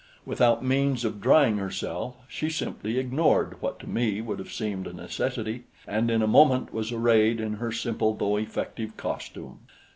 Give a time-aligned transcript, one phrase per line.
[0.25, 4.93] Without means of drying herself, she simply ignored what to me would have seemed a
[4.93, 9.59] necessity, and in a moment was arrayed in her simple though effective costume.